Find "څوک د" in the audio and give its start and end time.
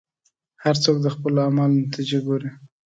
0.83-1.07